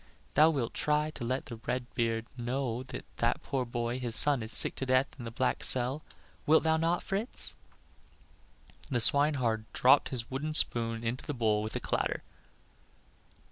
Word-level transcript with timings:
Thou 0.33 0.49
wilt 0.49 0.73
try 0.73 1.11
to 1.11 1.23
let 1.23 1.45
the 1.45 1.57
red 1.57 1.85
beard 1.93 2.25
know 2.35 2.81
that 2.81 3.05
that 3.17 3.43
poor 3.43 3.65
boy, 3.65 3.99
his 3.99 4.15
son, 4.15 4.41
is 4.41 4.51
sick 4.51 4.73
to 4.77 4.85
death 4.87 5.05
in 5.19 5.25
the 5.25 5.29
black 5.31 5.63
cell; 5.63 6.01
wilt 6.47 6.63
thou 6.63 6.75
not, 6.75 7.03
Fritz?" 7.03 7.53
The 8.89 8.99
swineherd 8.99 9.71
dropped 9.73 10.09
his 10.09 10.31
wooden 10.31 10.53
spoon 10.53 11.03
into 11.03 11.27
the 11.27 11.35
bowl 11.35 11.61
with 11.61 11.75
a 11.75 11.79
clatter. 11.79 12.23